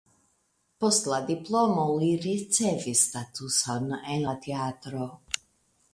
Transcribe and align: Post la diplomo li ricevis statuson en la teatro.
Post 0.83 1.09
la 1.11 1.19
diplomo 1.27 1.83
li 2.03 2.09
ricevis 2.23 3.03
statuson 3.11 3.89
en 4.15 4.27
la 4.29 4.37
teatro. 4.47 5.11